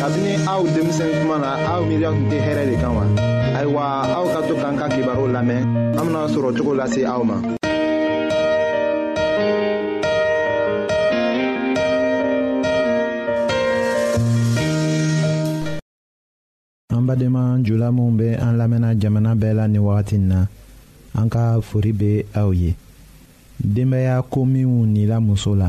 [0.00, 3.04] kabini aw denmisɛn kuma na aw miiriya tun tɛ hɛrɛ de kan wa
[3.58, 3.82] ayiwa
[4.16, 5.60] aw ka to k'an ka kibaru lamɛn
[5.98, 7.36] an bena sɔrɔ cogo lase aw ma
[16.96, 20.38] an badenma jula minw be an lamɛnna jamana bɛɛ la ni wagati n na
[21.20, 22.72] an ka fori be aw ye
[23.62, 25.68] denbaya ko minw nila muso la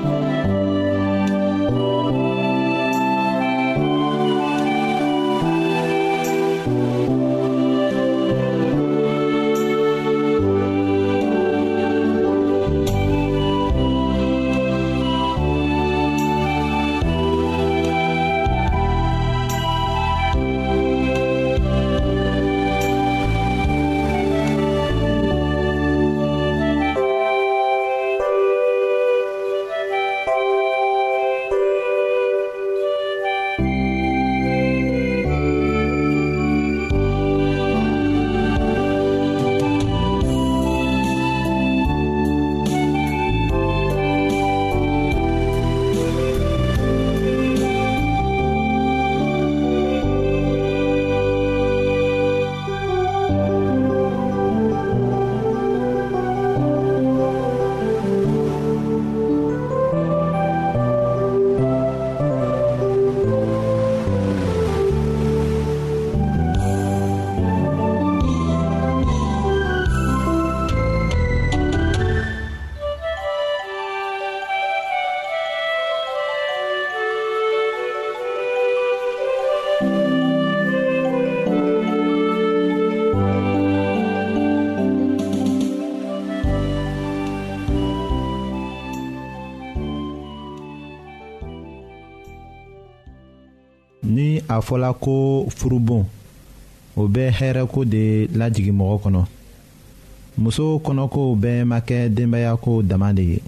[94.55, 96.03] a fɔla ko furubon
[96.95, 99.23] o bɛ hɛrɛko de lajigi mɔgɔ kɔnɔ
[100.37, 103.39] muso kɔnɔkow bɛɛ ma kɛ denbayako dama de ye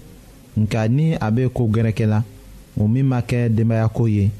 [0.56, 2.22] nka ni a bɛ ko gɛrɛkɛ la
[2.80, 4.30] o min ma kɛ denbayako ye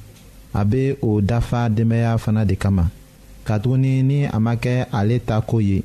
[0.55, 2.89] a bɛ o dafa denbaya fana de kama
[3.45, 5.83] katuguni ni a ma kɛ ale ta ko ye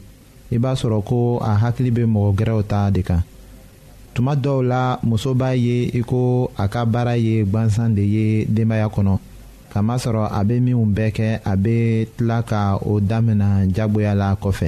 [0.51, 3.21] i b'a sɔrɔ ko a hakili bɛ mɔgɔ gɛrɛw ta de kan
[4.13, 8.45] tuma dɔw la muso b'a ye i ko a ka baara ye gwansan de ye
[8.45, 9.18] denbaya kɔnɔ
[9.73, 14.67] kamasɔrɔ a bɛ minnu bɛɛ kɛ a bɛ tila ka o damina jagoya la kɔfɛ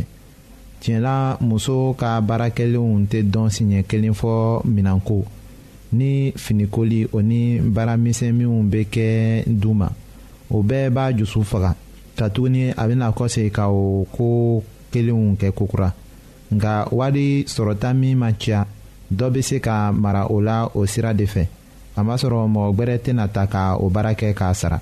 [0.82, 5.26] tiɲɛla muso ka baarakɛlenw tɛ dɔn siɲɛ kelen fɔ minɛnko
[5.94, 9.90] ni finikoli o ni baaramisɛnninw bɛ kɛ du ma
[10.50, 11.76] o bɛɛ b'a jusu faga
[12.16, 15.92] katuguni a bɛna kɔsegin ka o ko kelenw kɛ kokura
[16.54, 18.66] nka wari sɔrɔta min ma ca
[19.12, 21.48] dɔ bɛ se ka mara o la o sira de fɛ
[21.98, 24.82] kamasɔrɔ mɔgɔ gbɛrɛ tɛna ta ka o baara kɛ k'a sara.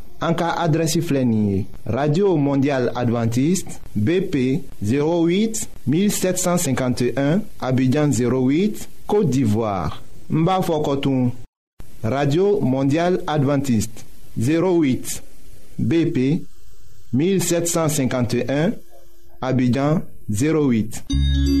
[0.21, 0.99] En cas adresse
[1.85, 11.31] radio mondiale adventiste bp 08 1751 abidjan 08 côte d'ivoire Mba Fokotun.
[12.03, 14.05] radio mondiale adventiste
[14.37, 15.23] 08
[15.79, 16.43] bp
[17.13, 18.73] 1751
[19.41, 21.60] abidjan 08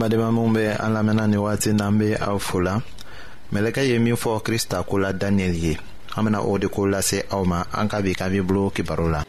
[0.00, 2.80] badenma minw be an lamɛnna ni wagati n'an be aw fola
[3.52, 5.76] mɛlɛkɛ ye min fɔ krista koo la daniyɛli ye
[6.16, 9.20] an bena o de ko lase aw ma an ka bi ka bibulu kibaru la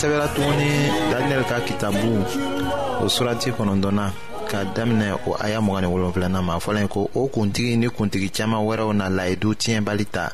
[0.00, 0.68] sɛbɛla tuguni
[1.12, 2.10] daniyɛli ka kitabu
[3.02, 4.06] o surati kɔnɔntɔnna
[4.50, 8.28] ka daminɛ o aya mɔgɔ ni wolonfilanan ma fɔlɔ ye ko o kuntigi ni kuntigi
[8.36, 10.24] caaman wɛrɛw na layidu tiɲɛbali ta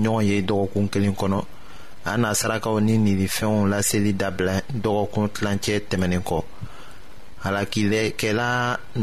[0.00, 1.40] ɲɔgɔn ye dɔgɔkun kelen kɔnɔ
[2.10, 6.38] an na sarakaw ni ninifɛnw laseli dabila dɔgɔkun tilancɛ tɛmɛnin kɔ
[7.44, 8.48] halakilɛkɛla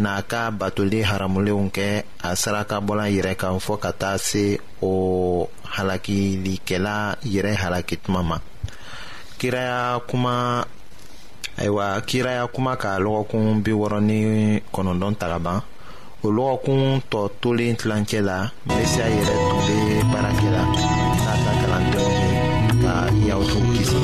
[0.03, 5.47] n'a ka batoli haramulenw kɛ a saraka bɔla yɛrɛ kan fɔɔ ka taa se o
[5.77, 6.95] halakilikɛla
[7.33, 8.39] yɛrɛ halaki tuma ma
[9.43, 10.63] kiraya kuma
[11.59, 14.15] ayiwa kiraya kuma ka lɔgɔkun bi wɔɔrɔ ni
[14.73, 15.59] kɔnɔntɔn ta ka ban
[16.23, 16.81] o lɔgɔkun
[17.11, 19.75] tɔ tolen tilancɛ la mesia yɛrɛ tun bɛ
[20.11, 20.63] baara kɛ la
[21.19, 22.39] k'a ta kalandenw ye
[22.83, 22.93] ka
[23.27, 23.99] yaw kisi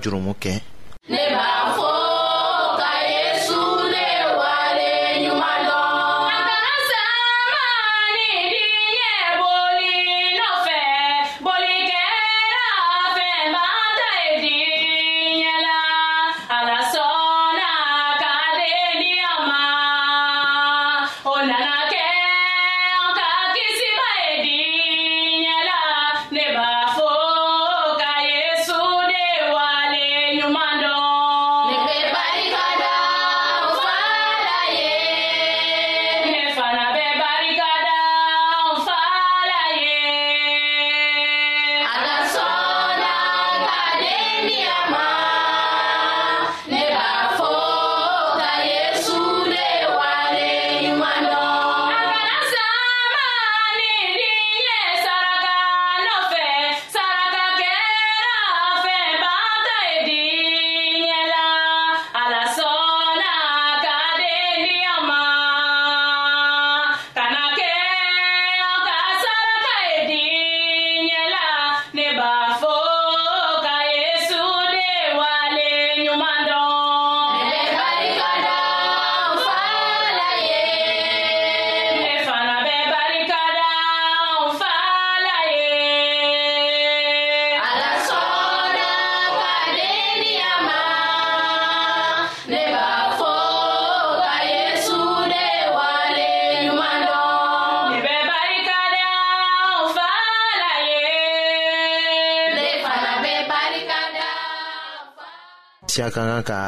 [105.99, 106.61] siya ka kan ka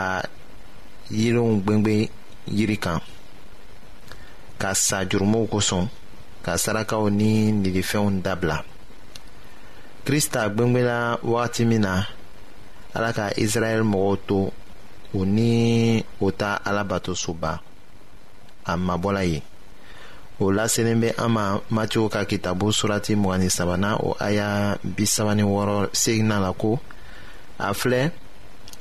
[1.07, 2.11] yiriw gwengwe
[2.51, 2.99] yiri kan
[4.59, 5.87] ka sa jurumuw kosɔn
[6.43, 8.59] ka sarakaw ni nilifɛnw dabila
[10.03, 12.11] krista gwengwela wagati min na
[12.90, 14.51] ala ka israɛl mɔgɔw to
[15.14, 17.62] u ni o ta alabatosoba
[18.66, 19.38] a mabɔla ye
[20.43, 25.38] o laselen bɛ an ma matiw ka kitabu surati mugani sabanan o aya bi saba
[25.38, 26.83] ni wɔɔrɔ seginna la ko
[27.62, 28.19] a filɛ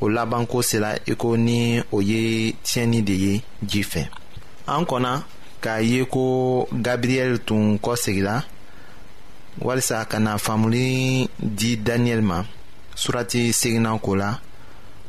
[0.00, 1.56] ou laban kose la ekon e ni
[1.92, 3.32] ou ye tjeni de ye
[3.70, 4.04] jife.
[4.70, 5.24] An konan,
[5.64, 8.38] ka ye ko Gabriel ton kose gila
[9.58, 12.44] wale sa kana famoulin di Daniel ma
[12.94, 14.28] surati segina wko la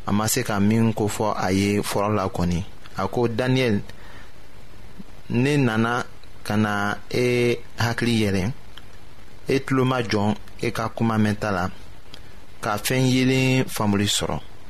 [0.09, 2.63] ama se ka min kofo a ye foran la wkoni.
[2.97, 3.79] Ako Daniel
[5.29, 6.03] ne nana
[6.43, 8.47] kana e hakli yere
[9.47, 11.67] et loma jon e kakou mamenta la
[12.61, 14.39] ka fenye lin famoulin soro.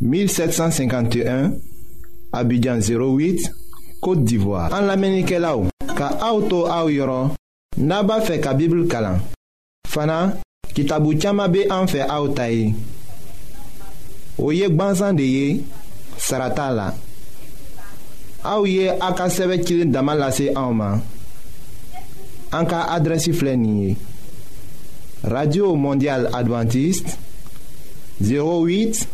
[0.00, 1.52] 1751
[2.32, 3.50] Abidjan 08
[4.00, 7.30] Kote d'Ivoire An la menike la ou Ka aoutou aou yoron
[7.78, 9.20] Naba fe ka bibl kalan
[9.90, 10.34] Fana
[10.74, 12.74] kitabu tiyama be an fe aoutayi
[14.42, 15.48] O yek banzan de ye
[16.18, 16.88] Sarata la
[18.44, 21.00] Aou ye akaseve kilin daman lase aouman
[22.54, 23.94] An ka adresi flenye
[25.24, 27.14] Radio Mondial Adventiste
[28.24, 29.13] 08